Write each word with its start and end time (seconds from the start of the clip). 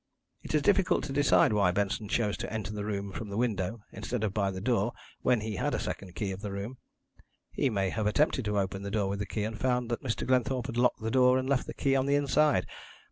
"It 0.41 0.55
is 0.55 0.63
difficult 0.63 1.03
to 1.03 1.13
decide 1.13 1.53
why 1.53 1.69
Benson 1.69 2.07
chose 2.07 2.35
to 2.37 2.51
enter 2.51 2.73
the 2.73 2.83
room 2.85 3.11
from 3.11 3.29
the 3.29 3.37
window 3.37 3.81
instead 3.91 4.23
of 4.23 4.33
by 4.33 4.49
the 4.49 4.59
door 4.59 4.93
when 5.21 5.41
he 5.41 5.57
had 5.57 5.75
a 5.75 5.79
second 5.79 6.15
key 6.15 6.31
of 6.31 6.41
the 6.41 6.51
room. 6.51 6.79
He 7.51 7.69
may 7.69 7.91
have 7.91 8.07
attempted 8.07 8.45
to 8.45 8.57
open 8.57 8.81
the 8.81 8.89
door 8.89 9.09
with 9.09 9.19
the 9.19 9.27
key, 9.27 9.43
and 9.43 9.59
found 9.59 9.91
that 9.91 10.01
Mr. 10.01 10.25
Glenthorpe 10.25 10.65
had 10.65 10.77
locked 10.77 11.01
the 11.01 11.11
door 11.11 11.37
and 11.37 11.47
left 11.47 11.67
the 11.67 11.75
key 11.75 11.95
on 11.95 12.07
the 12.07 12.15
inside. 12.15 12.65